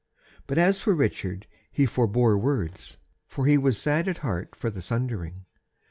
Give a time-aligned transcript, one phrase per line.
[0.47, 4.81] But as for Richard he forebore words, for he was sad at heart for the
[4.81, 5.45] sundering.